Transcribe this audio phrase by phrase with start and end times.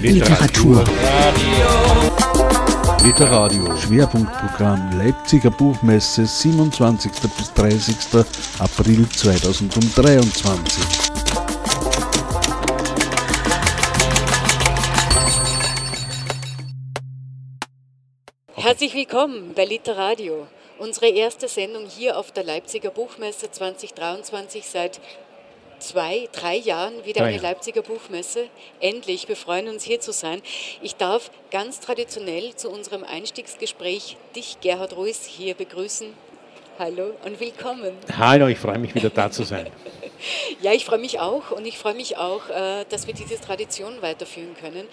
[0.00, 0.82] Literatur.
[3.04, 3.76] Literadio.
[3.76, 7.12] Schwerpunktprogramm Leipziger Buchmesse 27.
[7.36, 7.96] bis 30.
[8.58, 10.84] April 2023.
[18.54, 20.46] Herzlich willkommen bei Literadio.
[20.78, 24.98] Unsere erste Sendung hier auf der Leipziger Buchmesse 2023 seit
[25.80, 28.46] zwei, drei Jahren wieder eine Leipziger Buchmesse.
[28.80, 30.42] Endlich, wir freuen uns hier zu sein.
[30.82, 36.14] Ich darf ganz traditionell zu unserem Einstiegsgespräch dich, Gerhard Ruiz, hier begrüßen.
[36.78, 37.92] Hallo und willkommen.
[38.16, 39.68] Hallo, ich freue mich wieder da zu sein.
[40.62, 44.00] ja, ich freue mich auch und ich freue mich auch, äh, dass wir diese Tradition
[44.00, 44.86] weiterführen können.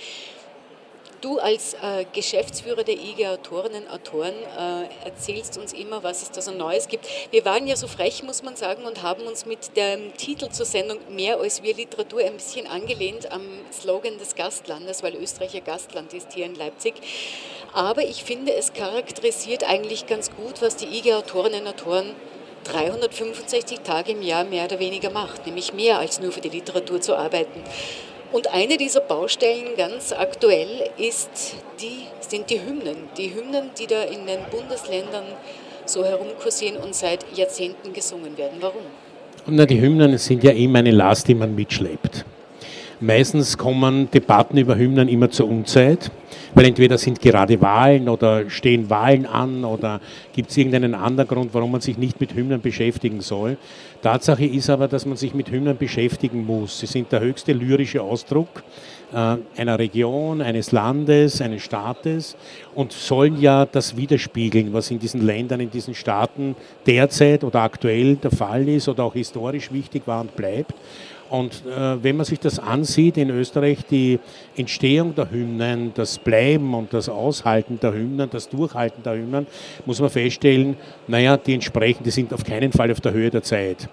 [1.21, 6.29] Du als äh, Geschäftsführer der IG Autorinnen und Autoren äh, erzählst uns immer, was es
[6.29, 7.07] da so Neues gibt.
[7.31, 10.67] Wir waren ja so frech, muss man sagen, und haben uns mit dem Titel zur
[10.67, 13.41] Sendung Mehr als wir Literatur ein bisschen angelehnt am
[13.71, 16.93] Slogan des Gastlandes, weil Österreich ja Gastland ist hier in Leipzig.
[17.73, 22.15] Aber ich finde, es charakterisiert eigentlich ganz gut, was die IG Autorinnen und Autoren
[22.65, 27.01] 365 Tage im Jahr mehr oder weniger macht, nämlich mehr als nur für die Literatur
[27.01, 27.63] zu arbeiten.
[28.31, 33.09] Und eine dieser Baustellen ganz aktuell ist die, sind die Hymnen.
[33.17, 35.23] Die Hymnen, die da in den Bundesländern
[35.85, 38.57] so herumkursieren und seit Jahrzehnten gesungen werden.
[38.59, 38.81] Warum?
[39.47, 42.25] Na, die Hymnen sind ja eben eine Last, die man mitschleppt.
[42.99, 46.09] Meistens kommen Debatten über Hymnen immer zur Unzeit,
[46.55, 50.01] weil entweder sind gerade Wahlen oder stehen Wahlen an oder
[50.33, 53.57] gibt es irgendeinen anderen Grund, warum man sich nicht mit Hymnen beschäftigen soll.
[54.01, 56.79] Tatsache ist aber, dass man sich mit Hymnen beschäftigen muss.
[56.79, 58.63] Sie sind der höchste lyrische Ausdruck
[59.13, 62.35] äh, einer Region, eines Landes, eines Staates
[62.73, 66.55] und sollen ja das widerspiegeln, was in diesen Ländern, in diesen Staaten
[66.85, 70.73] derzeit oder aktuell der Fall ist oder auch historisch wichtig war und bleibt.
[71.29, 74.19] Und äh, wenn man sich das ansieht in Österreich, die
[74.55, 79.47] Entstehung der Hymnen, das Bleiben und das Aushalten der Hymnen, das Durchhalten der Hymnen,
[79.85, 83.43] muss man feststellen, naja, die entsprechen, die sind auf keinen Fall auf der Höhe der
[83.43, 83.89] Zeit.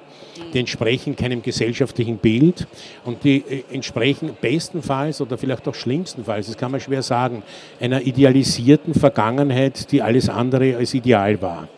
[0.53, 2.67] Die entsprechen keinem gesellschaftlichen Bild
[3.05, 7.43] und die äh, entsprechen bestenfalls oder vielleicht auch schlimmstenfalls, das kann man schwer sagen,
[7.81, 11.69] einer idealisierten Vergangenheit, die alles andere als ideal war.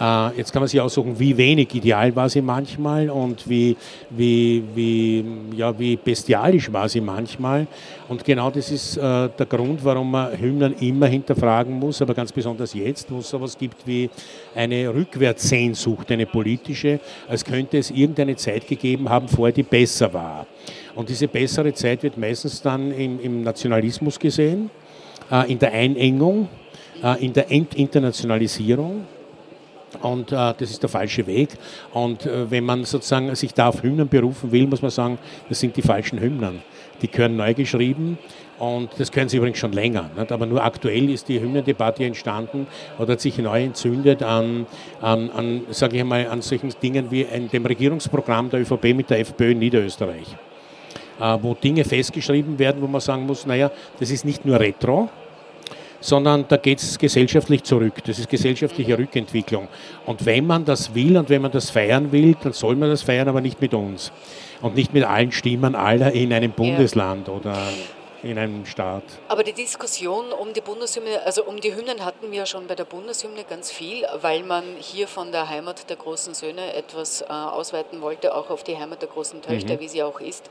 [0.00, 3.76] Äh, jetzt kann man sich aussuchen, wie wenig ideal war sie manchmal und wie,
[4.10, 5.24] wie, wie,
[5.56, 7.66] ja, wie bestialisch war sie manchmal.
[8.08, 12.30] Und genau das ist äh, der Grund, warum man Hymnen immer hinterfragen muss, aber ganz
[12.30, 14.08] besonders jetzt, wo es sowas gibt wie
[14.54, 20.46] eine Rückwärtssehnsucht, eine politische, als könnte es irgendeine Zeit gegeben haben, vorher die besser war.
[20.94, 24.70] Und diese bessere Zeit wird meistens dann im, im Nationalismus gesehen,
[25.30, 26.48] äh, in der Einengung,
[27.20, 29.04] in der Entinternationalisierung
[30.02, 31.50] und äh, das ist der falsche Weg.
[31.92, 35.18] Und äh, wenn man sozusagen sich da auf Hymnen berufen will, muss man sagen,
[35.48, 36.62] das sind die falschen Hymnen.
[37.02, 38.18] Die gehören neu geschrieben
[38.58, 40.10] und das können sie übrigens schon länger.
[40.16, 40.32] Nicht?
[40.32, 42.66] Aber nur aktuell ist die Hymnendebatte entstanden
[42.98, 44.66] oder hat sich neu entzündet an,
[45.00, 49.10] an, an sage ich mal, an solchen Dingen wie in dem Regierungsprogramm der ÖVP mit
[49.10, 50.36] der FPÖ in Niederösterreich.
[51.20, 55.08] Äh, wo Dinge festgeschrieben werden, wo man sagen muss, naja, das ist nicht nur Retro,
[56.00, 57.94] sondern da geht es gesellschaftlich zurück.
[58.06, 59.68] Das ist gesellschaftliche Rückentwicklung.
[60.06, 63.02] Und wenn man das will und wenn man das feiern will, dann soll man das
[63.02, 64.12] feiern, aber nicht mit uns.
[64.60, 67.34] Und nicht mit allen Stimmen aller in einem Bundesland ja.
[67.34, 67.56] oder
[68.22, 69.04] in einem Staat.
[69.28, 72.74] Aber die Diskussion um die Bundeshymne, also um die Hymnen hatten wir ja schon bei
[72.74, 77.26] der Bundeshymne ganz viel, weil man hier von der Heimat der großen Söhne etwas äh,
[77.26, 79.80] ausweiten wollte, auch auf die Heimat der großen Töchter, mhm.
[79.80, 80.50] wie sie auch ist.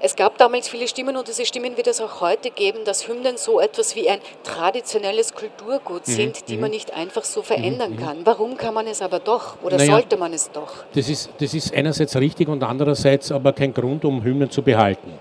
[0.00, 3.36] Es gab damals viele Stimmen und diese Stimmen wird es auch heute geben, dass Hymnen
[3.36, 6.60] so etwas wie ein traditionelles Kulturgut mhm, sind, die mhm.
[6.60, 7.98] man nicht einfach so verändern mhm.
[7.98, 8.16] kann.
[8.24, 10.84] Warum kann man es aber doch oder naja, sollte man es doch?
[10.94, 15.12] Das ist, das ist einerseits richtig und andererseits aber kein Grund, um Hymnen zu behalten.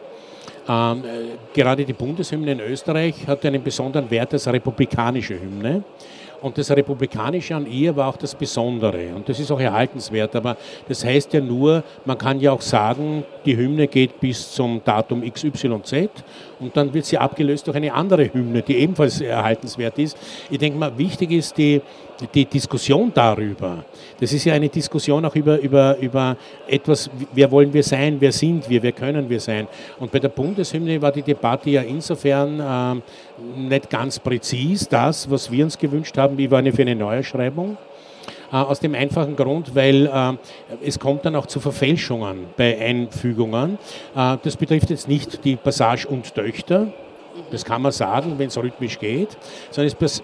[0.69, 1.07] Ähm, äh,
[1.53, 5.83] gerade die Bundeshymne in Österreich hat einen besonderen Wert als republikanische Hymne.
[6.41, 9.15] Und das Republikanische an ihr war auch das Besondere.
[9.15, 10.35] Und das ist auch erhaltenswert.
[10.35, 10.57] Aber
[10.87, 15.21] das heißt ja nur, man kann ja auch sagen, die Hymne geht bis zum Datum
[15.21, 16.09] XYZ
[16.59, 20.17] und dann wird sie abgelöst durch eine andere Hymne, die ebenfalls erhaltenswert ist.
[20.49, 21.81] Ich denke mal, wichtig ist die,
[22.33, 23.85] die Diskussion darüber.
[24.19, 26.37] Das ist ja eine Diskussion auch über, über, über
[26.67, 29.67] etwas, wer wollen wir sein, wer sind wir, wer können wir sein.
[29.99, 33.01] Und bei der Bundeshymne war die Debatte ja insofern äh,
[33.59, 37.77] nicht ganz präzis, das, was wir uns gewünscht haben, wie war eine für eine Neuerschreibung.
[38.51, 40.33] Äh, aus dem einfachen Grund, weil äh,
[40.85, 43.77] es kommt dann auch zu Verfälschungen bei Einfügungen.
[44.15, 46.87] Äh, das betrifft jetzt nicht die Passage und Töchter,
[47.51, 49.37] Das kann man sagen, wenn es rhythmisch geht.
[49.71, 50.23] Sondern es,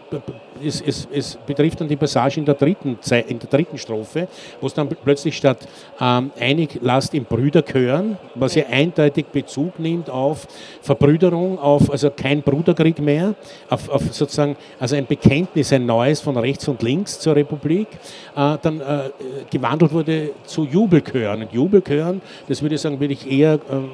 [0.62, 2.98] es, es, es, betrifft dann die Passage in der dritten,
[3.28, 4.28] in der dritten Strophe,
[4.62, 5.60] wo es dann plötzlich statt
[6.00, 10.48] ähm, einig lasst im Brüderchören, was ja eindeutig Bezug nimmt auf
[10.82, 13.36] Verbrüderung, auf also kein Bruderkrieg mehr,
[13.70, 17.88] auf, auf sozusagen also ein Bekenntnis, ein neues von rechts und links zur Republik,
[18.36, 19.10] äh, dann äh,
[19.50, 21.44] gewandelt wurde zu Jubelchören.
[21.44, 23.90] Und Jubelchören, das würde ich sagen, würde ich eher ähm,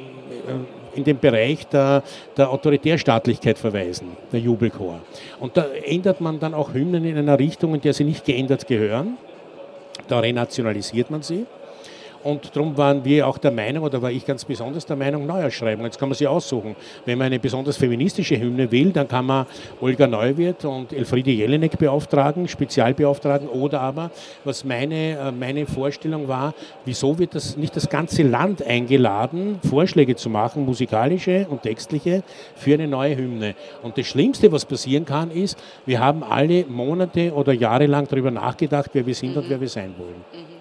[0.47, 2.03] äh, in den Bereich der,
[2.37, 4.99] der Autoritärstaatlichkeit verweisen, der Jubelchor.
[5.39, 8.67] Und da ändert man dann auch Hymnen in einer Richtung, in der sie nicht geändert
[8.67, 9.17] gehören.
[10.07, 11.45] Da renationalisiert man sie.
[12.23, 15.85] Und darum waren wir auch der Meinung, oder war ich ganz besonders der Meinung, Neuerschreibung.
[15.85, 16.75] Jetzt kann man sie aussuchen.
[17.05, 19.45] Wenn man eine besonders feministische Hymne will, dann kann man
[19.79, 23.47] Olga Neuwirth und Elfriede Jelinek beauftragen, Spezialbeauftragen.
[23.47, 24.11] Oder aber,
[24.43, 26.53] was meine, äh, meine Vorstellung war,
[26.85, 32.23] wieso wird das nicht das ganze Land eingeladen, Vorschläge zu machen, musikalische und textliche,
[32.55, 33.55] für eine neue Hymne.
[33.81, 38.31] Und das Schlimmste, was passieren kann, ist, wir haben alle Monate oder Jahre lang darüber
[38.31, 39.37] nachgedacht, wer wir sind mhm.
[39.37, 40.58] und wer wir sein wollen.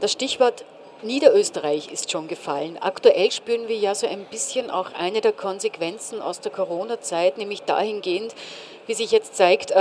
[0.00, 0.64] Das Stichwort
[1.02, 2.78] Niederösterreich ist schon gefallen.
[2.80, 7.62] Aktuell spüren wir ja so ein bisschen auch eine der Konsequenzen aus der Corona-Zeit, nämlich
[7.62, 8.34] dahingehend,
[8.86, 9.74] wie sich jetzt zeigt, äh,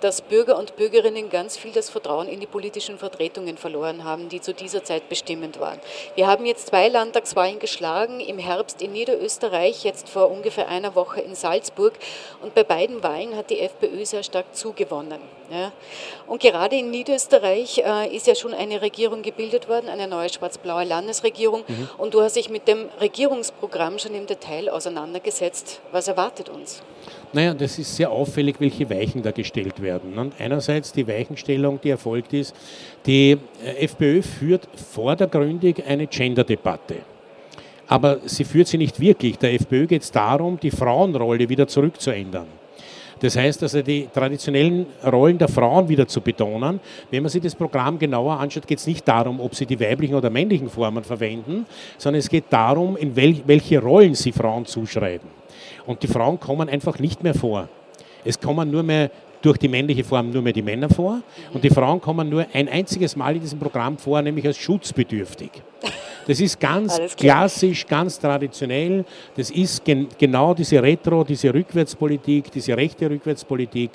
[0.00, 4.40] dass Bürger und Bürgerinnen ganz viel das Vertrauen in die politischen Vertretungen verloren haben, die
[4.40, 5.80] zu dieser Zeit bestimmend waren.
[6.14, 11.20] Wir haben jetzt zwei Landtagswahlen geschlagen, im Herbst in Niederösterreich, jetzt vor ungefähr einer Woche
[11.20, 11.94] in Salzburg.
[12.42, 15.20] Und bei beiden Wahlen hat die FPÖ sehr stark zugewonnen.
[16.26, 20.84] Und gerade in Niederösterreich äh, ist ja schon eine Regierung gebildet worden, eine neue schwarz-blaue
[20.84, 21.64] Landesregierung.
[21.66, 21.88] Mhm.
[21.96, 25.80] Und du hast dich mit dem Regierungsprogramm schon im Detail auseinandergesetzt.
[25.90, 26.82] Was erwartet uns?
[27.32, 30.18] Naja, das ist sehr auffällig, welche Weichen da gestellt werden.
[30.18, 32.54] Und einerseits die Weichenstellung, die erfolgt ist,
[33.04, 36.96] die äh, FPÖ führt vordergründig eine Gender-Debatte.
[37.86, 39.38] Aber sie führt sie nicht wirklich.
[39.38, 42.46] Der FPÖ geht es darum, die Frauenrolle wieder zurückzuändern.
[43.20, 46.80] Das heißt also, die traditionellen Rollen der Frauen wieder zu betonen.
[47.10, 50.14] Wenn man sich das Programm genauer anschaut, geht es nicht darum, ob sie die weiblichen
[50.14, 51.66] oder männlichen Formen verwenden,
[51.96, 55.37] sondern es geht darum, in wel welche Rollen sie Frauen zuschreiben.
[55.88, 57.66] Und die Frauen kommen einfach nicht mehr vor.
[58.22, 59.10] Es kommen nur mehr
[59.42, 61.20] durch die männliche Form nur mehr die Männer vor
[61.52, 65.50] und die Frauen kommen nur ein einziges Mal in diesem Programm vor, nämlich als schutzbedürftig.
[66.28, 69.02] Das ist ganz klassisch, ganz traditionell.
[69.34, 73.92] Das ist gen genau diese Retro, diese Rückwärtspolitik, diese rechte Rückwärtspolitik.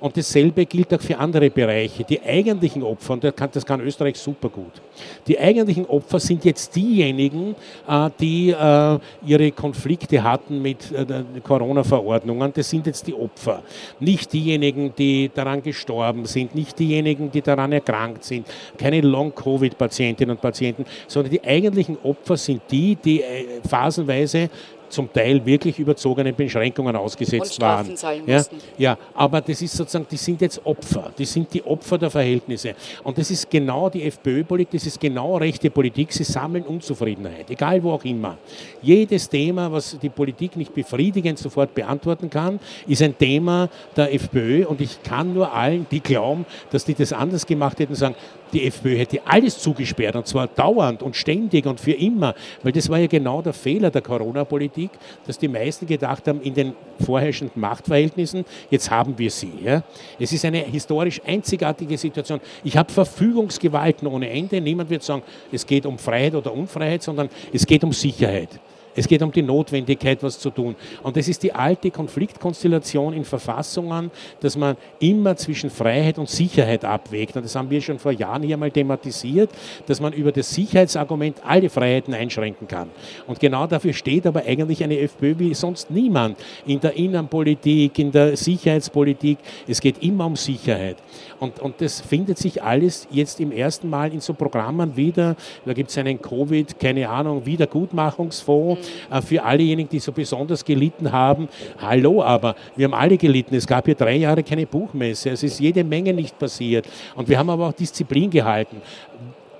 [0.00, 2.04] Und dasselbe gilt auch für andere Bereiche.
[2.04, 4.80] Die eigentlichen Opfer, und das kann, das kann Österreich super gut,
[5.26, 7.54] die eigentlichen Opfer sind jetzt diejenigen,
[7.86, 11.04] äh, die äh, ihre Konflikte hatten mit äh,
[11.42, 12.50] Corona-Verordnungen.
[12.54, 13.62] Das sind jetzt die Opfer.
[14.00, 18.46] Nicht diejenigen, die daran gestorben sind, nicht diejenigen, die daran erkrankt sind,
[18.76, 24.50] keine Long-Covid-Patientinnen und Patienten, sondern die eigentlichen Opfer sind die, die äh, phasenweise
[24.88, 27.94] zum Teil wirklich überzogenen Beschränkungen ausgesetzt waren.
[28.26, 28.42] Ja,
[28.78, 32.74] ja, aber das ist sozusagen, die sind jetzt Opfer, die sind die Opfer der Verhältnisse.
[33.02, 37.82] Und das ist genau die FPÖ-Politik, das ist genau rechte Politik, sie sammeln Unzufriedenheit, egal
[37.82, 38.38] wo auch immer.
[38.82, 44.66] Jedes Thema, was die Politik nicht befriedigend sofort beantworten kann, ist ein Thema der FPÖ
[44.66, 48.14] und ich kann nur allen, die glauben, dass die das anders gemacht hätten, sagen,
[48.54, 52.88] die FPÖ hätte alles zugesperrt und zwar dauernd und ständig und für immer, weil das
[52.88, 54.90] war ja genau der Fehler der Corona-Politik,
[55.26, 56.72] dass die meisten gedacht haben, in den
[57.04, 59.52] vorherrschenden Machtverhältnissen, jetzt haben wir sie.
[59.62, 59.82] Ja.
[60.18, 62.40] Es ist eine historisch einzigartige Situation.
[62.62, 64.60] Ich habe Verfügungsgewalten ohne Ende.
[64.60, 68.48] Niemand wird sagen, es geht um Freiheit oder Unfreiheit, sondern es geht um Sicherheit.
[68.96, 70.76] Es geht um die Notwendigkeit, was zu tun.
[71.02, 74.10] Und das ist die alte Konfliktkonstellation in Verfassungen,
[74.40, 77.36] dass man immer zwischen Freiheit und Sicherheit abwägt.
[77.36, 79.50] Und das haben wir schon vor Jahren hier mal thematisiert,
[79.86, 82.90] dass man über das Sicherheitsargument alle Freiheiten einschränken kann.
[83.26, 88.12] Und genau dafür steht aber eigentlich eine FPÖ wie sonst niemand in der Innenpolitik, in
[88.12, 89.38] der Sicherheitspolitik.
[89.66, 90.96] Es geht immer um Sicherheit.
[91.40, 95.36] Und, und das findet sich alles jetzt im ersten Mal in so Programmen wieder.
[95.64, 98.83] Da gibt es einen Covid, keine Ahnung, Wiedergutmachungsfonds
[99.26, 101.48] für allejenigen, die so besonders gelitten haben.
[101.78, 103.54] Hallo, aber wir haben alle gelitten.
[103.54, 105.30] Es gab hier drei Jahre keine Buchmesse.
[105.30, 106.88] Es ist jede Menge nicht passiert.
[107.14, 108.80] Und wir haben aber auch Disziplin gehalten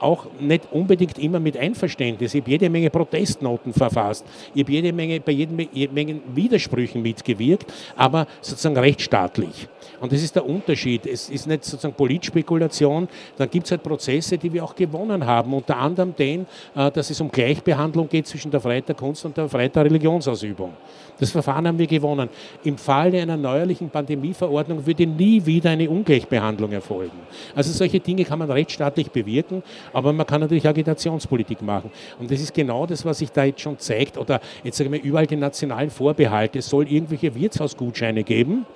[0.01, 2.35] auch nicht unbedingt immer mit Einverständnis.
[2.35, 4.25] Ich habe jede Menge Protestnoten verfasst.
[4.55, 5.53] Ich habe jede Menge, bei jeder
[5.93, 9.69] Menge Widersprüchen mitgewirkt, aber sozusagen rechtsstaatlich.
[10.01, 11.07] Und das ist der Unterschied.
[11.07, 15.55] Es ist nicht sozusagen Politspekulation, dann gibt es halt Prozesse, die wir auch gewonnen haben.
[15.55, 19.37] Unter anderem den, äh, dass es um Gleichbehandlung geht zwischen der Freiheit der Kunst und
[19.37, 20.73] der Freiheit der Religionsausübung.
[21.19, 22.29] Das Verfahren haben wir gewonnen.
[22.65, 27.19] Im Falle einer neuerlichen Pandemieverordnung würde nie wieder eine Ungleichbehandlung erfolgen.
[27.55, 31.91] Also solche Dinge kann man rechtsstaatlich bewirken, aber man kann natürlich Agitationspolitik machen.
[32.19, 34.19] Und das ist genau das, was sich da jetzt schon zeigt.
[34.19, 36.59] Oder jetzt sagen wir überall die nationalen Vorbehalte.
[36.59, 38.67] Es soll irgendwelche Wirtshausgutscheine geben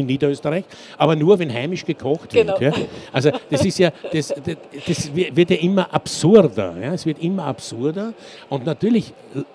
[0.00, 0.64] in Niederösterreich,
[0.98, 2.58] aber nur, wenn heimisch gekocht genau.
[2.60, 2.76] wird.
[2.76, 2.84] Ja.
[3.12, 4.56] Also das ist ja, das, das,
[4.86, 6.74] das, wird ja immer absurder.
[6.80, 6.92] Ja.
[6.94, 8.12] Es wird immer absurder
[8.48, 9.12] und natürlich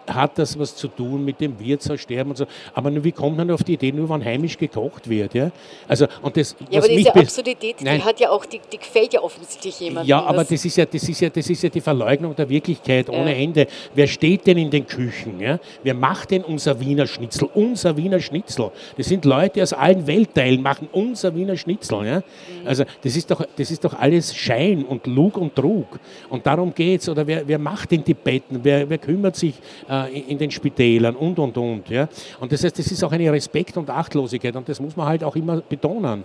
[0.07, 3.63] hat das was zu tun mit dem Wirtshaussterben und so, aber wie kommt man auf
[3.63, 5.33] die Idee, nur wenn heimisch gekocht wird?
[5.33, 5.51] Ja,
[5.87, 9.13] also, und das, ja aber diese Absurdität, nein, die hat ja auch, die, die gefällt
[9.13, 10.09] ja offensichtlich jemandem.
[10.09, 13.09] Ja, aber das ist ja, das, ist ja, das ist ja die Verleugnung der Wirklichkeit
[13.09, 13.43] ohne ja.
[13.43, 13.67] Ende.
[13.93, 15.39] Wer steht denn in den Küchen?
[15.39, 15.59] Ja?
[15.83, 17.49] Wer macht denn unser Wiener Schnitzel?
[17.53, 18.71] Unser Wiener Schnitzel.
[18.97, 22.05] Das sind Leute aus allen Welten Weltteil machen unser Wiener Schnitzel.
[22.05, 22.21] Ja?
[22.65, 25.99] Also das ist, doch, das ist doch alles Schein und Lug und Trug.
[26.29, 27.09] Und darum geht es.
[27.09, 28.59] Oder wer, wer macht den Tibetten?
[28.63, 29.55] Wer, wer kümmert sich
[29.89, 31.89] äh, in, in den Spitälern und, und, und.
[31.89, 32.07] Ja?
[32.39, 34.55] Und das heißt, das ist auch eine Respekt und Achtlosigkeit.
[34.55, 36.23] Und das muss man halt auch immer betonen.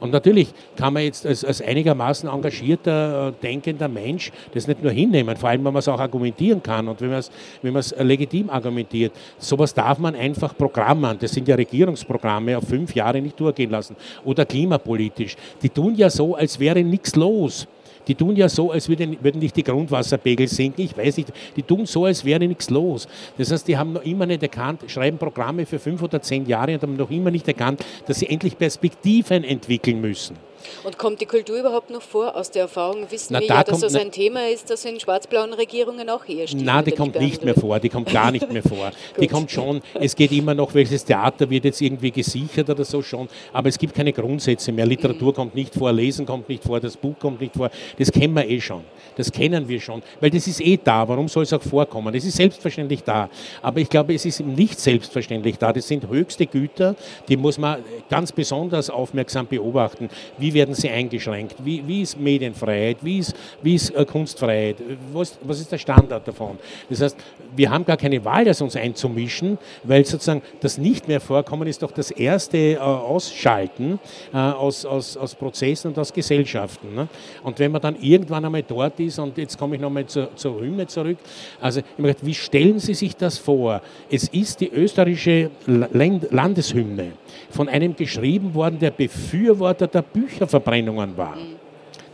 [0.00, 4.92] Und natürlich kann man jetzt als, als einigermaßen engagierter, äh, denkender Mensch das nicht nur
[4.92, 7.30] hinnehmen, vor allem wenn man es auch argumentieren kann und wenn man es
[7.62, 9.12] wenn legitim argumentiert.
[9.38, 11.16] Sowas darf man einfach programmen.
[11.18, 13.96] Das sind ja Regierungsprogramme auf fünf Jahre nicht durchgehen lassen.
[14.24, 15.36] Oder klimapolitisch.
[15.62, 17.66] Die tun ja so, als wäre nichts los.
[18.06, 20.82] Die tun ja so, als würden, würden nicht die Grundwasserpegel sinken.
[20.82, 21.32] Ich weiß nicht.
[21.56, 23.08] Die tun so, als wäre nichts los.
[23.38, 26.74] Das heißt, die haben noch immer nicht erkannt, schreiben Programme für fünf oder zehn Jahre
[26.74, 30.36] und haben noch immer nicht erkannt, dass sie endlich Perspektiven entwickeln müssen.
[30.84, 32.36] Und kommt die Kultur überhaupt noch vor?
[32.36, 34.98] Aus der Erfahrung wissen na, wir da ja, dass das ein Thema ist, das in
[35.00, 36.54] schwarz-blauen Regierungen auch herrscht.
[36.54, 38.90] Nein, die kommt nicht mehr vor, die kommt gar nicht mehr vor.
[39.20, 43.02] die kommt schon, es geht immer noch, welches Theater wird jetzt irgendwie gesichert oder so
[43.02, 44.86] schon, aber es gibt keine Grundsätze mehr.
[44.86, 45.36] Literatur mhm.
[45.36, 48.48] kommt nicht vor, Lesen kommt nicht vor, das Buch kommt nicht vor, das kennen wir
[48.48, 48.82] eh schon.
[49.16, 51.06] Das kennen wir schon, weil das ist eh da.
[51.06, 52.14] Warum soll es auch vorkommen?
[52.14, 53.28] Es ist selbstverständlich da.
[53.62, 55.72] Aber ich glaube, es ist nicht selbstverständlich da.
[55.72, 56.96] Das sind höchste Güter,
[57.28, 57.78] die muss man
[58.10, 60.08] ganz besonders aufmerksam beobachten.
[60.38, 61.56] Wie werden sie eingeschränkt?
[61.64, 62.98] Wie, wie ist Medienfreiheit?
[63.02, 64.76] Wie ist, wie ist äh, Kunstfreiheit?
[65.12, 66.58] Was, was ist der Standard davon?
[66.88, 67.16] Das heißt,
[67.56, 71.82] wir haben gar keine Wahl, das uns einzumischen, weil sozusagen das nicht mehr vorkommen ist
[71.82, 73.98] doch das erste äh, Ausschalten
[74.32, 76.94] äh, aus, aus, aus Prozessen und aus Gesellschaften.
[76.94, 77.08] Ne?
[77.42, 80.60] Und wenn man dann irgendwann einmal dort ist, und jetzt komme ich nochmal zur, zur
[80.60, 81.18] Hymne zurück,
[81.60, 83.82] also wie stellen Sie sich das vor?
[84.10, 87.12] Es ist die österreichische Landeshymne
[87.50, 91.36] von einem geschrieben worden, der Befürworter der Bücherverbrennungen war.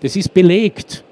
[0.01, 1.05] Das ist belegt.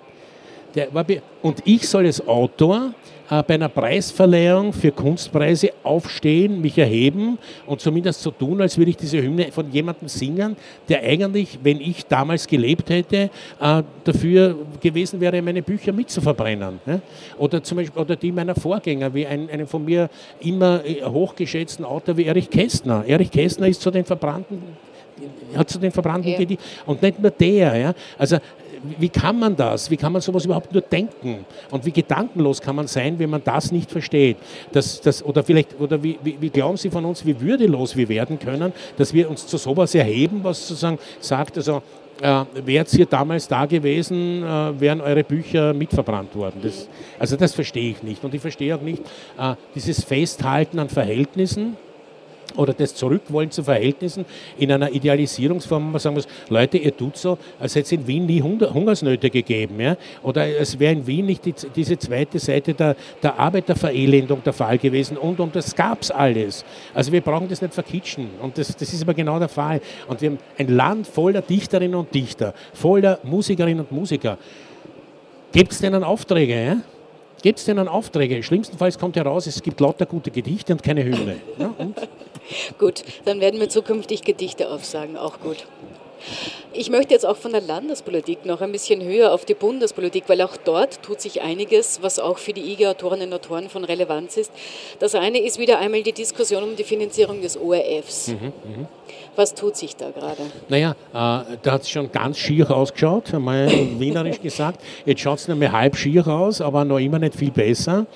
[1.43, 2.93] Und ich soll als Autor
[3.31, 8.91] äh, bei einer Preisverleihung für Kunstpreise aufstehen, mich erheben und zumindest so tun, als würde
[8.91, 10.57] ich diese Hymne von jemandem singen,
[10.89, 13.31] der eigentlich, wenn ich damals gelebt hätte,
[13.61, 16.81] äh, dafür gewesen wäre, meine Bücher mitzuverbrennen.
[16.87, 17.03] Ne?
[17.37, 20.09] Oder zum Beispiel oder die meiner Vorgänger, wie ein, einen von mir
[20.41, 23.05] immer äh, hochgeschätzten Autor wie Erich Kästner.
[23.07, 24.63] Erich Kästner ist zu den verbrannten
[25.57, 26.57] hat zu den verbrannten ja.
[26.87, 27.77] und nicht nur der.
[27.77, 27.95] Ja?
[28.17, 28.39] Also
[28.83, 29.91] wie kann man das?
[29.91, 31.45] Wie kann man sowas überhaupt nur denken?
[31.71, 34.37] Und wie gedankenlos kann man sein, wenn man das nicht versteht?
[34.73, 38.09] Das, das, oder vielleicht, oder wie, wie, wie glauben Sie von uns, wie würdelos wir
[38.09, 41.83] werden können, dass wir uns zu sowas erheben, was sozusagen sagt, also
[42.21, 46.61] äh, wärt ihr damals da gewesen, äh, wären eure Bücher mitverbrannt worden.
[46.63, 48.25] Das, also das verstehe ich nicht.
[48.25, 49.03] Und ich verstehe auch nicht
[49.39, 51.77] äh, dieses Festhalten an Verhältnissen
[52.59, 54.25] oder das Zurückwollen zu Verhältnissen
[54.59, 58.07] in einer Idealisierungsform, wo man sagen muss, Leute, ihr tut so, als hätte es in
[58.07, 59.81] Wien nie Hungersnöte gegeben.
[59.81, 59.97] Ja?
[60.23, 64.77] Oder es wäre in Wien nicht die, diese zweite Seite der, der Arbeiterverelendung der Fall
[64.77, 66.65] gewesen und, und das gab es alles.
[66.93, 69.81] Also wir brauchen das nicht verkitschen und das, das ist aber genau der Fall.
[70.09, 74.37] Und wir haben ein Land voller Dichterinnen und Dichter, voller Musikerinnen und Musiker.
[75.53, 76.65] Gibt es denen Aufträge?
[76.65, 76.77] Ja?
[77.43, 78.43] Gibt es denen Aufträge?
[78.43, 81.37] Schlimmstenfalls kommt heraus, es gibt lauter gute Gedichte und keine Hymne.
[81.59, 81.97] Ja, und?
[82.79, 85.67] Gut, dann werden wir zukünftig Gedichte aufsagen, auch gut.
[86.73, 90.43] Ich möchte jetzt auch von der Landespolitik noch ein bisschen höher auf die Bundespolitik, weil
[90.43, 94.53] auch dort tut sich einiges, was auch für die IG-Autorinnen und Autoren von Relevanz ist.
[94.99, 98.29] Das eine ist wieder einmal die Diskussion um die Finanzierung des ORFs.
[98.29, 98.89] Mhm, mh.
[99.37, 100.43] Was tut sich da gerade?
[100.69, 104.81] Naja, äh, da hat es schon ganz schier ausgeschaut, einmal wienerisch gesagt.
[105.07, 108.07] Jetzt schaut es nicht mehr halb schier aus, aber noch immer nicht viel besser.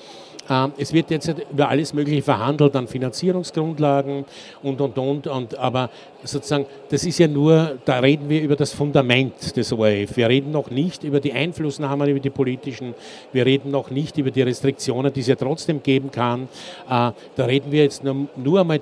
[0.49, 4.25] Ähm, es wird jetzt über alles Mögliche verhandelt an Finanzierungsgrundlagen
[4.61, 5.57] und, und, und, und.
[5.57, 5.89] Aber
[6.23, 10.17] sozusagen, das ist ja nur, da reden wir über das Fundament des ORF.
[10.17, 12.93] Wir reden noch nicht über die Einflussnahmen, über die politischen.
[13.31, 16.43] Wir reden noch nicht über die Restriktionen, die es ja trotzdem geben kann.
[16.89, 18.81] Äh, da reden wir jetzt nur, nur einmal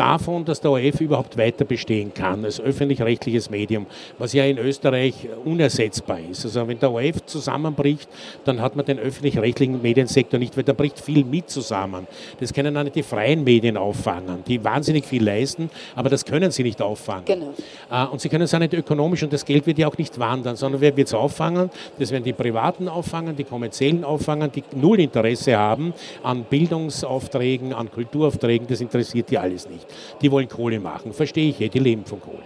[0.00, 3.86] davon, dass der ORF überhaupt weiter bestehen kann als öffentlich-rechtliches Medium,
[4.18, 6.42] was ja in Österreich unersetzbar ist.
[6.46, 8.08] Also wenn der ORF zusammenbricht,
[8.46, 12.06] dann hat man den öffentlich-rechtlichen Mediensektor nicht, weil da bricht viel mit zusammen.
[12.40, 16.50] Das können auch nicht die freien Medien auffangen, die wahnsinnig viel leisten, aber das können
[16.50, 17.26] sie nicht auffangen.
[17.26, 17.52] Genau.
[17.90, 20.18] Äh, und sie können es auch nicht ökonomisch und das Geld wird ja auch nicht
[20.18, 21.68] wandern, sondern wer wird es auffangen?
[21.98, 25.92] Das werden die Privaten auffangen, die kommerziellen auffangen, die null Interesse haben
[26.22, 29.89] an Bildungsaufträgen, an Kulturaufträgen, das interessiert die alles nicht.
[30.20, 32.38] Die wollen Kohle machen, verstehe ich, die leben von Kohle.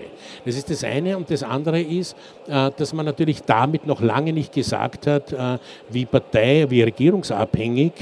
[0.44, 2.16] Das ist das eine und das andere ist,
[2.48, 5.58] äh, dass man natürlich damit noch lange nicht gesagt hat, äh,
[5.90, 7.92] wie Partei, wie regierungsabhängig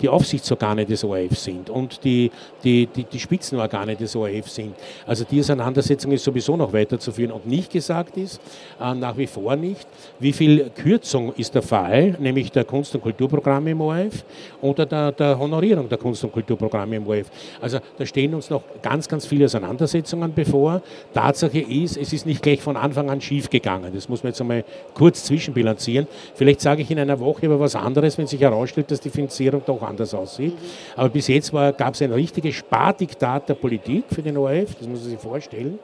[0.00, 2.30] die Aufsichtsorgane des ORF sind und die,
[2.62, 4.74] die, die, die Spitzenorgane des ORF sind.
[5.06, 8.40] Also die Auseinandersetzung ist sowieso noch weiterzuführen und nicht gesagt ist,
[8.78, 9.86] nach wie vor nicht,
[10.18, 14.24] wie viel Kürzung ist der Fall, nämlich der Kunst- und Kulturprogramme im ORF
[14.60, 17.30] oder der, der Honorierung der Kunst- und Kulturprogramme im ORF.
[17.60, 20.82] Also da stehen uns noch ganz, ganz viele Auseinandersetzungen bevor.
[21.12, 23.92] Tatsache ist, es ist nicht gleich von Anfang an schief gegangen.
[23.94, 24.64] Das muss man jetzt einmal
[24.94, 26.06] kurz zwischenbilanzieren.
[26.34, 29.62] Vielleicht sage ich in einer Woche aber was anderes, wenn sich herausstellt, dass die Finanzierung
[29.66, 30.54] doch anders aussieht.
[30.96, 35.00] Aber bis jetzt gab es ein richtiges Spardiktat der Politik für den ORF, das muss
[35.00, 35.78] man sich vorstellen.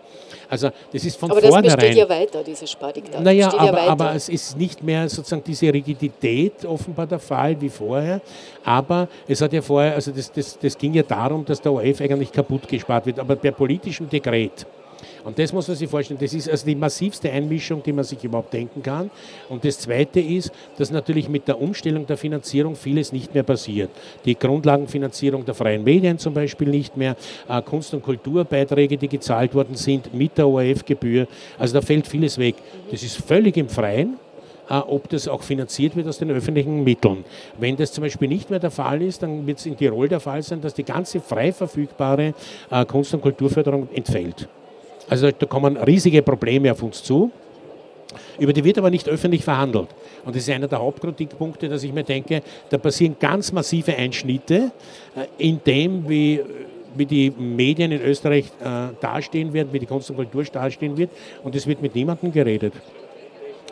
[0.49, 1.65] Also das ist von aber vornherein...
[1.65, 3.23] Aber das besteht ja weiter, dieses Spardiktat.
[3.23, 7.69] Naja, aber, ja aber es ist nicht mehr sozusagen diese Rigidität offenbar der Fall wie
[7.69, 8.21] vorher.
[8.65, 12.01] Aber es hat ja vorher, also das, das, das ging ja darum, dass der ORF
[12.01, 13.19] eigentlich kaputt gespart wird.
[13.19, 14.67] Aber per politischem Dekret
[15.25, 18.23] und das muss man sich vorstellen, das ist also die massivste Einmischung, die man sich
[18.25, 19.11] überhaupt denken kann.
[19.49, 23.91] Und das Zweite ist, dass natürlich mit der Umstellung der Finanzierung vieles nicht mehr passiert.
[24.25, 27.17] Die Grundlagenfinanzierung der freien Medien zum Beispiel nicht mehr,
[27.49, 31.27] äh, Kunst- und Kulturbeiträge, die gezahlt worden sind mit der ORF-Gebühr.
[31.59, 32.57] Also da fällt vieles weg.
[32.91, 34.19] Das ist völlig im Freien
[34.69, 37.25] äh, ob das auch finanziert wird aus den öffentlichen Mitteln.
[37.59, 40.21] Wenn das zum Beispiel nicht mehr der Fall ist, dann wird es in Tirol der
[40.21, 42.35] Fall sein, dass die ganze frei verfügbare
[42.71, 44.49] äh, Kunst- und Kulturförderung entfällt.
[45.09, 47.31] Also da kommen riesige Probleme auf uns zu.
[48.39, 49.89] Über die wird aber nicht öffentlich verhandelt.
[50.25, 54.71] Und das ist einer der Hauptkritikpunkte, dass ich mir denke, da passieren ganz massive Einschnitte
[55.15, 56.41] äh, in dem, wie,
[56.95, 61.11] wie die Medien in Österreich äh, dastehen werden, wie die Kunst und Kultur dastehen wird.
[61.43, 62.73] Und es wird mit niemandem geredet.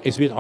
[0.03, 0.33] Es, wird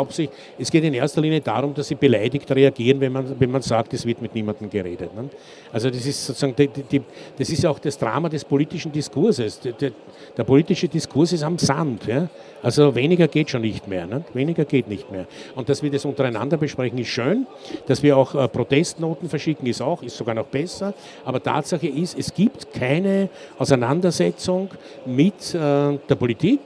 [0.59, 3.95] es geht in erster Linie darum, dass sie beleidigt reagieren, wenn man, wenn man sagt,
[3.95, 5.15] es wird mit niemandem geredet.
[5.15, 5.29] Ne?
[5.73, 7.03] Also das ist sozusagen, die, die,
[7.39, 9.61] das ist auch das Drama des politischen Diskurses.
[9.61, 9.93] Der,
[10.37, 12.07] der politische Diskurs ist am Sand.
[12.07, 12.29] Ja?
[12.63, 14.07] Also weniger geht schon nicht mehr.
[14.07, 14.25] Ne?
[14.35, 15.27] Weniger geht nicht mehr.
[15.55, 17.47] Und dass wir das untereinander besprechen, ist schön.
[17.87, 20.95] Dass wir auch äh, Protestnoten verschicken, ist auch, ist sogar noch besser.
[21.25, 23.29] Aber Tatsache ist, es gibt keine
[23.59, 24.71] Auseinandersetzung
[25.05, 26.61] mit äh, der Politik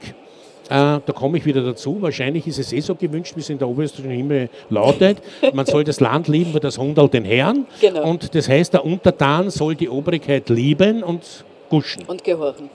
[0.71, 2.01] da komme ich wieder dazu.
[2.01, 5.17] Wahrscheinlich ist es eh so gewünscht, wie es in der oberösterreichischen Himmel lautet.
[5.53, 7.65] Man soll das Land lieben wie das Hundal den Herrn.
[7.81, 8.09] Genau.
[8.09, 12.05] Und das heißt, der Untertan soll die Obrigkeit lieben und guschen.
[12.07, 12.69] Und gehorchen.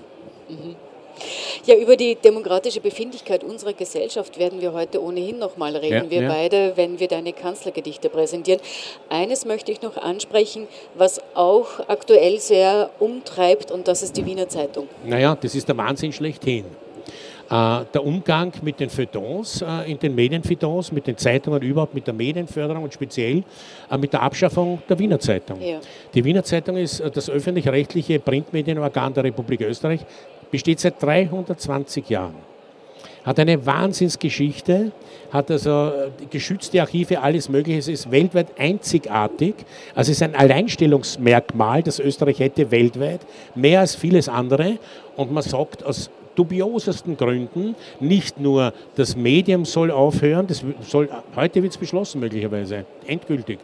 [0.49, 0.77] Mhm.
[1.65, 6.11] Ja, über die demokratische Befindlichkeit unserer Gesellschaft werden wir heute ohnehin noch mal reden, ja,
[6.11, 6.29] wir ja.
[6.29, 8.61] beide, wenn wir deine Kanzlergedichte präsentieren.
[9.09, 14.49] Eines möchte ich noch ansprechen, was auch aktuell sehr umtreibt, und das ist die Wiener
[14.49, 14.89] Zeitung.
[15.05, 16.67] Naja, das ist der Wahnsinn schlechthin.
[17.49, 22.05] Äh, der Umgang mit den Feuilletons, äh, in den Medienfeuilletons, mit den Zeitungen überhaupt, mit
[22.07, 23.45] der Medienförderung und speziell
[23.89, 25.61] äh, mit der Abschaffung der Wiener Zeitung.
[25.61, 25.79] Ja.
[26.13, 30.01] Die Wiener Zeitung ist das öffentlich-rechtliche Printmedienorgan der Republik Österreich,
[30.51, 32.35] besteht seit 320 Jahren
[33.25, 34.93] hat eine Wahnsinnsgeschichte,
[35.33, 35.91] hat also
[36.31, 37.81] geschützte Archive, alles Mögliche.
[37.81, 39.57] Es ist weltweit einzigartig.
[39.97, 43.23] Also es ist ein Alleinstellungsmerkmal, das Österreich hätte weltweit,
[43.57, 44.79] mehr als vieles andere.
[45.17, 47.75] Und man sagt aus dubiosesten Gründen.
[48.01, 53.59] Nicht nur das Medium soll aufhören, das soll, heute wird es beschlossen möglicherweise, endgültig.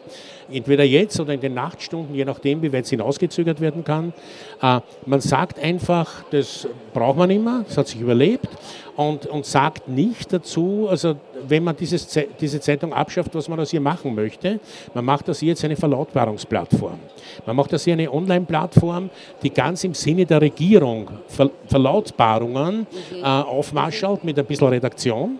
[0.50, 4.12] Entweder jetzt oder in den Nachtstunden, je nachdem, wie weit es hinausgezögert werden kann.
[4.60, 8.48] Äh, man sagt einfach, das braucht man immer, das hat sich überlebt
[8.96, 12.08] und, und sagt nicht dazu, also wenn man dieses,
[12.40, 14.60] diese Zeitung abschafft, was man aus ihr machen möchte.
[14.94, 16.98] Man macht aus ihr jetzt eine Verlautbarungsplattform.
[17.46, 19.10] Man macht aus ihr eine Online-Plattform,
[19.42, 23.16] die ganz im Sinne der Regierung Ver Verlautbarungen mhm.
[23.22, 25.38] äh, aufmarschelt mit ein bisschen Redaktion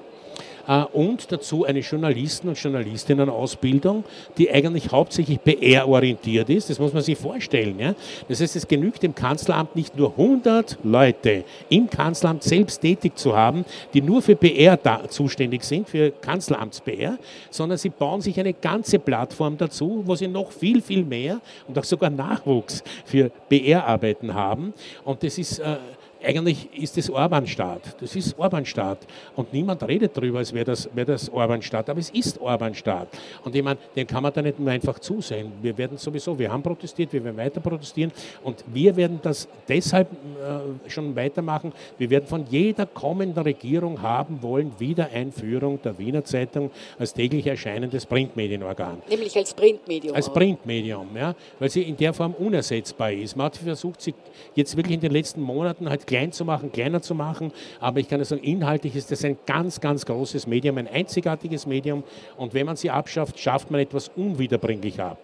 [0.92, 4.05] und dazu eine Journalisten- und Journalistinnen-Ausbildung,
[4.38, 6.70] die eigentlich hauptsächlich PR-orientiert ist.
[6.70, 7.79] Das muss man sich vorstellen.
[7.79, 7.94] Ja?
[8.29, 13.37] Das heißt, es genügt dem Kanzleramt nicht nur 100 Leute im Kanzleramt selbst tätig zu
[13.37, 17.18] haben, die nur für PR zuständig sind, für Kanzleramts-PR,
[17.51, 21.79] sondern sie bauen sich eine ganze Plattform dazu, wo sie noch viel, viel mehr und
[21.79, 24.72] auch sogar Nachwuchs für PR-Arbeiten haben.
[25.05, 25.77] Und das ist äh,
[26.24, 28.00] eigentlich ist es Orban-Staat.
[28.00, 28.98] Das ist Orban-Staat.
[29.37, 31.90] Und niemand redet darüber, als wäre das, wär das Orban-Staat.
[31.90, 33.08] Aber es ist Orban-Staat.
[33.44, 35.52] Und ich meine, den kann man da nicht nur einfach zusehen.
[35.61, 38.12] Wir werden sowieso, wir haben protestiert, wir werden weiter protestieren.
[38.42, 41.72] Und wir werden das deshalb äh, schon weitermachen.
[41.98, 48.06] Wir werden von jeder kommenden Regierung haben wollen Wiedereinführung der Wiener Zeitung als täglich erscheinendes
[48.06, 49.02] Printmedienorgan.
[49.08, 50.14] Nämlich als Printmedium.
[50.14, 53.37] Als Printmedium, ja, weil sie in der Form unersetzbar ist.
[53.37, 54.14] Man hat versucht, sie
[54.54, 57.53] jetzt wirklich in den letzten Monaten halt klein zu machen, kleiner zu machen.
[57.81, 61.66] Aber ich kann nur sagen, inhaltlich ist das ein ganz, ganz großes Medium, ein einzigartiges
[61.66, 62.05] Medium.
[62.37, 65.18] Und wenn man sie abschafft, schafft man etwas unwiederbringlich ab.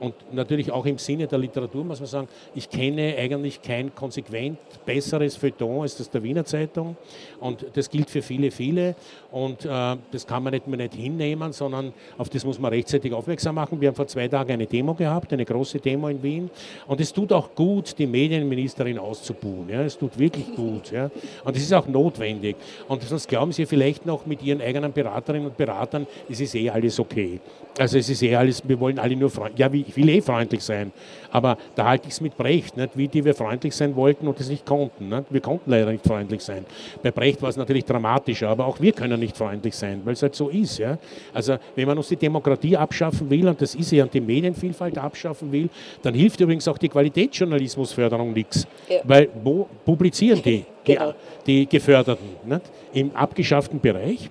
[0.00, 4.58] Und natürlich auch im Sinne der Literatur muss man sagen, ich kenne eigentlich kein konsequent
[4.84, 6.96] besseres Feuilleton als das der Wiener Zeitung.
[7.40, 8.96] Und das gilt für viele, viele.
[9.32, 13.14] Und äh, das kann man nicht mehr nicht hinnehmen, sondern auf das muss man rechtzeitig
[13.14, 13.80] aufmerksam machen.
[13.80, 16.50] Wir haben vor zwei Tagen eine Demo gehabt, eine große Demo in Wien.
[16.86, 19.70] Und es tut auch gut, die Medienministerin auszubuhen.
[19.70, 19.82] Ja.
[19.82, 20.90] Es tut wirklich wirklich gut.
[20.90, 21.10] Ja?
[21.44, 22.56] Und es ist auch notwendig.
[22.88, 26.70] Und sonst glauben Sie vielleicht noch mit Ihren eigenen Beraterinnen und Beratern, es ist eh
[26.70, 27.40] alles okay.
[27.78, 30.62] Also es ist eh alles, wir wollen alle nur freundlich, ja, ich will eh freundlich
[30.62, 30.92] sein.
[31.34, 32.96] Aber da halte ich es mit Brecht, nicht?
[32.96, 35.08] wie die wir freundlich sein wollten und es nicht konnten.
[35.08, 35.24] Nicht?
[35.30, 36.64] Wir konnten leider nicht freundlich sein.
[37.02, 40.22] Bei Brecht war es natürlich dramatischer, aber auch wir können nicht freundlich sein, weil es
[40.22, 40.78] halt so ist.
[40.78, 40.96] Ja?
[41.32, 44.96] Also wenn man uns die Demokratie abschaffen will, und das ist ja, und die Medienvielfalt
[44.96, 45.68] abschaffen will,
[46.02, 48.64] dann hilft übrigens auch die Qualitätsjournalismusförderung nichts.
[48.88, 49.00] Ja.
[49.02, 51.14] Weil wo publizieren die, genau.
[51.44, 52.28] die, die Geförderten?
[52.44, 52.62] Nicht?
[52.92, 54.30] Im abgeschafften Bereich.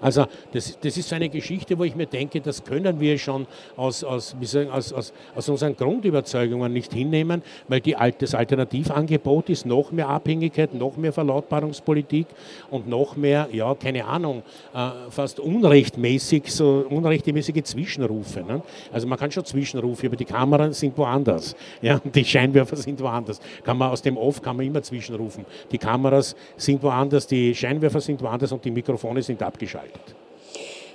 [0.00, 3.46] Also das, das ist so eine Geschichte, wo ich mir denke, das können wir schon
[3.76, 9.66] aus, aus, sagen, aus, aus, aus unseren Grundüberzeugungen nicht hinnehmen, weil die, das Alternativangebot ist
[9.66, 12.26] noch mehr Abhängigkeit, noch mehr Verlautbarungspolitik
[12.70, 14.42] und noch mehr, ja, keine Ahnung,
[14.74, 18.42] äh, fast unrechtmäßig, so unrechtmäßige Zwischenrufe.
[18.42, 18.62] Ne?
[18.92, 21.56] Also man kann schon Zwischenrufe, aber die Kameras sind woanders.
[21.82, 22.00] Ja?
[22.04, 23.40] Die Scheinwerfer sind woanders.
[23.64, 25.44] Kann man aus dem Off kann man immer zwischenrufen.
[25.72, 30.14] Die Kameras sind woanders, die Scheinwerfer sind woanders und die Mikrofone sind abgeschaltet geschaltet.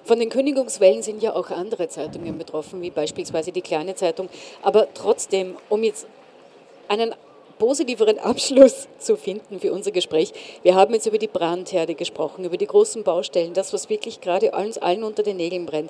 [0.03, 4.29] Von den Kündigungswellen sind ja auch andere Zeitungen betroffen, wie beispielsweise die kleine Zeitung.
[4.61, 6.07] Aber trotzdem, um jetzt
[6.87, 7.13] einen
[7.59, 10.31] positiveren Abschluss zu finden für unser Gespräch.
[10.61, 14.51] Wir haben jetzt über die Brandherde gesprochen, über die großen Baustellen, das, was wirklich gerade
[14.51, 15.89] uns allen unter den Nägeln brennt.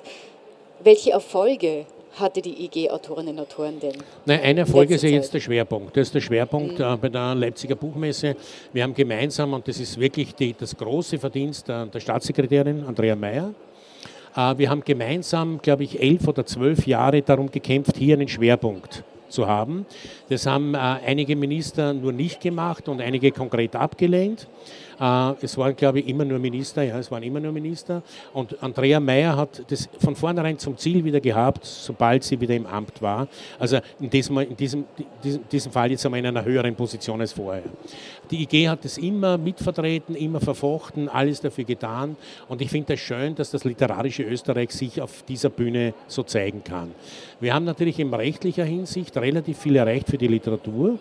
[0.80, 1.84] Welche Erfolge
[2.16, 3.94] hatte die IG-Autorinnen und Autoren denn?
[4.26, 5.96] Nein, ein Erfolg ist ja jetzt der Schwerpunkt.
[5.96, 6.84] Das ist der Schwerpunkt mhm.
[6.84, 8.36] äh, bei der Leipziger Buchmesse.
[8.72, 13.16] Wir haben gemeinsam, und das ist wirklich die, das große Verdienst der, der Staatssekretärin Andrea
[13.16, 13.54] Mayer,
[14.36, 19.04] äh, wir haben gemeinsam, glaube ich, elf oder zwölf Jahre darum gekämpft, hier einen Schwerpunkt
[19.28, 19.86] zu haben.
[20.28, 24.48] Das haben äh, einige Minister nur nicht gemacht und einige konkret abgelehnt.
[25.00, 28.02] Äh, es waren, glaube ich, immer nur Minister, ja, es waren immer nur Minister.
[28.32, 32.66] Und Andrea Mayer hat das von vornherein zum Ziel wieder gehabt, sobald sie wieder im
[32.66, 33.28] Amt war.
[33.58, 34.84] Also in diesem, in diesem,
[35.22, 37.62] diesem, diesem Fall jetzt einmal in einer höheren Position als vorher.
[38.30, 42.16] Die IG hat es immer mitvertreten, immer verfochten, alles dafür getan.
[42.48, 46.22] Und ich finde es das schön, dass das literarische Österreich sich auf dieser Bühne so
[46.22, 46.92] zeigen kann.
[47.40, 50.98] Wir haben natürlich in rechtlicher Hinsicht relativ viel erreicht für die Literatur.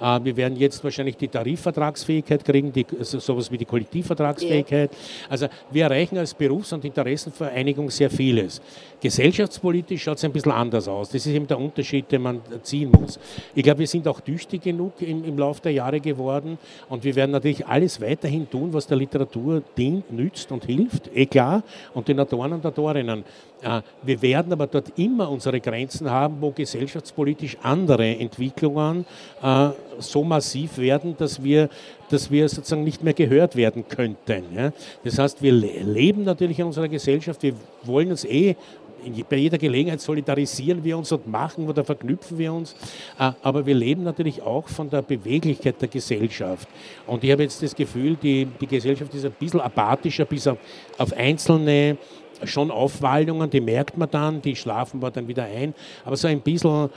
[0.00, 4.90] Äh, wir werden jetzt wahrscheinlich die Tarifvertragsfähigkeit kriegen, die, also sowas wie die Kollektivvertragsfähigkeit.
[5.28, 8.60] Also wir erreichen als Berufs- und Interessenvereinigung sehr vieles.
[9.00, 11.10] Gesellschaftspolitisch schaut es ein bisschen anders aus.
[11.10, 13.18] Das ist eben der Unterschied, den man ziehen muss.
[13.54, 17.14] Ich glaube, wir sind auch tüchtig genug im, im Laufe der Jahre geworden und wir
[17.14, 21.62] werden natürlich alles weiterhin tun, was der Literatur dient, nützt und hilft, eh klar,
[21.94, 23.24] und den Autoren und Autorinnen.
[23.62, 29.06] Äh, wir werden aber dort immer unsere Grenzen haben, wo gesellschaftspolitisch andere Entwicklungen
[29.42, 31.68] äh, so massiv werden, dass wir,
[32.10, 34.72] dass wir sozusagen nicht mehr gehört werden könnten.
[35.04, 37.54] Das heißt, wir leben natürlich in unserer Gesellschaft, wir
[37.84, 38.56] wollen uns eh
[39.28, 42.74] bei jeder Gelegenheit solidarisieren wir uns und machen oder verknüpfen wir uns.
[43.18, 46.68] Äh, aber wir leben natürlich auch von der Beweglichkeit der Gesellschaft.
[47.06, 50.58] Und ich habe jetzt das Gefühl, die, die Gesellschaft ist ein bisschen apathischer, bis auf,
[50.98, 51.98] auf einzelne
[52.44, 55.74] schon Aufwallungen, die merkt man dann, die schlafen wir dann wieder ein.
[56.04, 56.90] Aber so ein bisschen,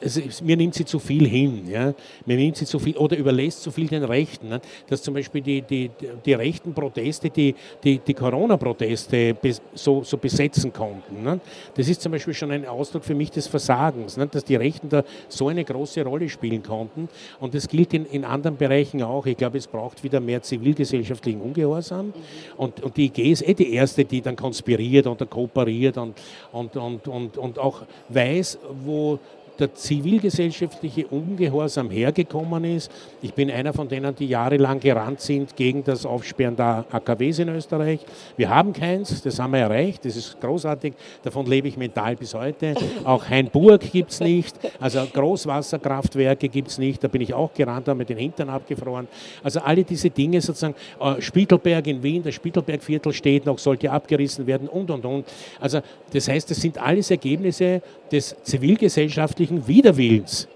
[0.00, 1.68] also mir nimmt sie zu viel hin.
[1.68, 1.94] Ja?
[2.26, 4.48] Mir nimmt sie zu viel oder überlässt zu viel den Rechten.
[4.48, 4.60] Ne?
[4.88, 5.90] Dass zum Beispiel die, die,
[6.24, 9.36] die rechten Proteste, die, die, die Corona-Proteste
[9.74, 11.22] so, so besetzen konnten.
[11.22, 11.40] Ne?
[11.74, 14.26] Das ist zum Beispiel schon ein Ausdruck für mich des Versagens, ne?
[14.26, 17.08] dass die Rechten da so eine große Rolle spielen konnten.
[17.40, 19.26] Und das gilt in, in anderen Bereichen auch.
[19.26, 22.06] Ich glaube, es braucht wieder mehr zivilgesellschaftlichen Ungehorsam.
[22.06, 22.12] Mhm.
[22.56, 26.14] Und, und die IG ist eh die erste, die dann konspiriert und kooperiert und,
[26.52, 29.18] und, und, und, und auch weiß, wo
[29.58, 32.90] der zivilgesellschaftliche Ungehorsam hergekommen ist.
[33.22, 37.48] Ich bin einer von denen, die jahrelang gerannt sind gegen das Aufsperren der AKWs in
[37.50, 38.00] Österreich.
[38.36, 42.34] Wir haben keins, das haben wir erreicht, das ist großartig, davon lebe ich mental bis
[42.34, 42.74] heute.
[43.04, 47.88] Auch Hainburg gibt es nicht, also Großwasserkraftwerke gibt es nicht, da bin ich auch gerannt,
[47.88, 49.08] habe mit den Hintern abgefroren.
[49.42, 54.46] Also alle diese Dinge sozusagen, äh, Spiegelberg in Wien, das Spiegelbergviertel steht noch, sollte abgerissen
[54.46, 55.26] werden und und und.
[55.60, 55.80] Also
[56.12, 60.48] das heißt, das sind alles Ergebnisse des zivilgesellschaftlichen Widerwillens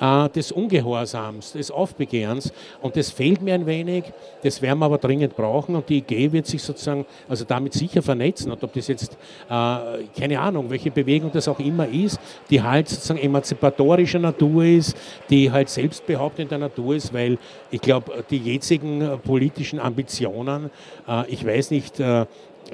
[0.00, 2.52] äh, des Ungehorsams, des Aufbegehrens.
[2.82, 4.04] Und das fehlt mir ein wenig,
[4.42, 5.74] das werden wir aber dringend brauchen.
[5.74, 8.50] Und die IG wird sich sozusagen, also damit sicher vernetzen.
[8.50, 9.12] Und ob das jetzt,
[9.48, 9.76] äh,
[10.18, 12.18] keine Ahnung, welche Bewegung das auch immer ist,
[12.50, 14.96] die halt sozusagen emanzipatorischer Natur ist,
[15.30, 17.38] die halt selbstbehauptender Natur ist, weil
[17.70, 20.70] ich glaube, die jetzigen äh, politischen Ambitionen,
[21.08, 22.26] äh, ich weiß nicht, äh,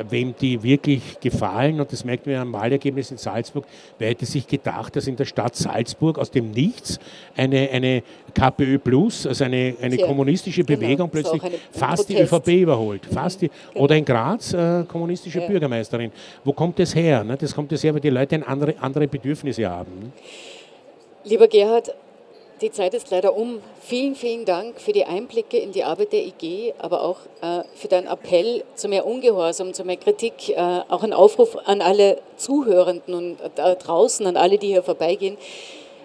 [0.08, 3.64] wem die wirklich gefallen, und das merkt man ja am Wahlergebnis in Salzburg,
[3.98, 6.98] wer hätte sich gedacht, dass in der Stadt Salzburg aus dem Nichts
[7.36, 8.02] eine, eine
[8.34, 12.10] KPÖ Plus, also eine, eine ja, kommunistische genau, Bewegung genau, plötzlich fast Protest.
[12.10, 13.06] die ÖVP überholt.
[13.06, 13.84] Fast die, genau.
[13.84, 15.46] Oder in Graz äh, kommunistische ja.
[15.46, 16.12] Bürgermeisterin.
[16.44, 17.24] Wo kommt das her?
[17.24, 17.36] Ne?
[17.36, 19.92] Das kommt das her, weil die Leute andere, andere Bedürfnisse haben.
[20.00, 20.10] Ne?
[21.24, 21.94] Lieber Gerhard,
[22.60, 23.60] die Zeit ist leider um.
[23.80, 27.88] Vielen, vielen Dank für die Einblicke in die Arbeit der IG, aber auch äh, für
[27.88, 30.50] deinen Appell zu mehr Ungehorsam, zu mehr Kritik.
[30.50, 35.36] Äh, auch ein Aufruf an alle Zuhörenden und da draußen, an alle, die hier vorbeigehen.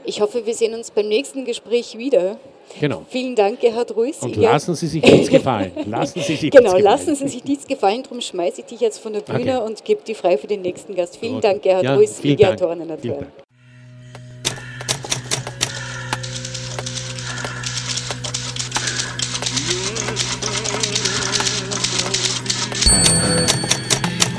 [0.05, 2.37] Ich hoffe, wir sehen uns beim nächsten Gespräch wieder.
[2.79, 3.05] Genau.
[3.09, 4.21] Vielen Dank, Gerhard Ruiz.
[4.21, 5.71] Und lassen Sie sich nichts gefallen.
[5.85, 8.03] Lassen Sie sich genau, lassen Sie sich nichts gefallen.
[8.03, 9.67] Darum schmeiße ich dich jetzt von der Bühne okay.
[9.67, 11.17] und gebe die frei für den nächsten Gast.
[11.17, 11.47] Vielen okay.
[11.47, 12.81] Dank, Gerhard ja, Ruiz, IG Autoren